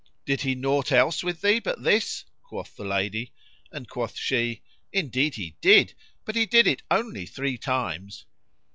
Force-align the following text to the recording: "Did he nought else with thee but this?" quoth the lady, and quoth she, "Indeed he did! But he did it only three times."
"Did 0.25 0.41
he 0.41 0.55
nought 0.55 0.91
else 0.91 1.23
with 1.23 1.41
thee 1.41 1.59
but 1.59 1.83
this?" 1.83 2.25
quoth 2.41 2.75
the 2.75 2.83
lady, 2.83 3.33
and 3.71 3.87
quoth 3.87 4.17
she, 4.17 4.63
"Indeed 4.91 5.35
he 5.35 5.57
did! 5.61 5.93
But 6.25 6.33
he 6.35 6.47
did 6.47 6.65
it 6.65 6.81
only 6.89 7.27
three 7.27 7.59
times." 7.59 8.25